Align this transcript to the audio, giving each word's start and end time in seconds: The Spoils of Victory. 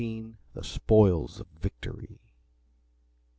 The 0.55 0.63
Spoils 0.63 1.39
of 1.41 1.45
Victory. 1.61 2.17